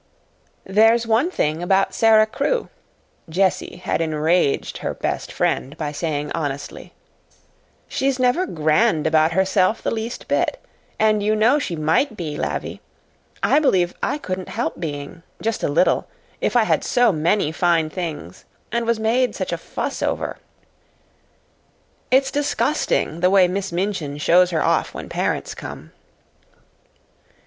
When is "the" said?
9.83-9.91, 23.19-23.29